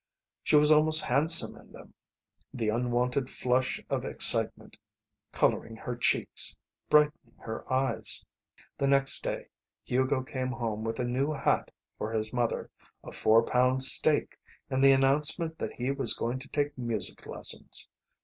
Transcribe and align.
She 0.41 0.55
was 0.55 0.71
almost 0.71 1.03
handsome 1.03 1.55
in 1.55 1.71
them, 1.73 1.93
the 2.51 2.69
unwonted 2.69 3.29
flush 3.29 3.79
of 3.87 4.03
excitement 4.03 4.75
colouring 5.31 5.75
her 5.75 5.95
cheeks, 5.95 6.57
brightening 6.89 7.35
her 7.37 7.71
eyes. 7.71 8.25
The 8.79 8.87
next 8.87 9.21
day 9.23 9.49
Hugo 9.85 10.23
came 10.23 10.49
home 10.53 10.83
with 10.83 10.97
a 10.97 11.03
new 11.03 11.31
hat 11.31 11.69
for 11.99 12.11
his 12.11 12.33
mother, 12.33 12.71
a 13.03 13.11
four 13.11 13.43
pound 13.43 13.83
steak, 13.83 14.39
and 14.71 14.83
the 14.83 14.91
announcement 14.91 15.59
that 15.59 15.73
he 15.73 15.91
was 15.91 16.15
going 16.17 16.39
to 16.39 16.47
take 16.47 16.75
music 16.79 17.27
lessons. 17.27 17.87